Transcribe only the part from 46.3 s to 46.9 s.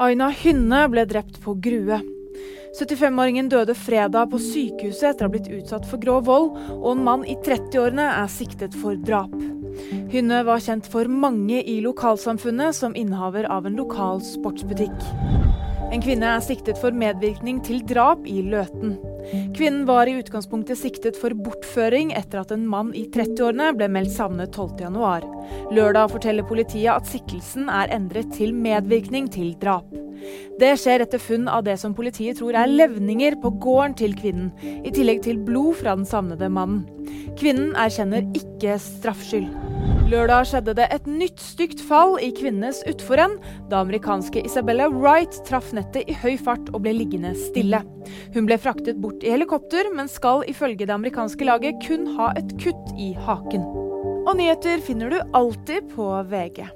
fart og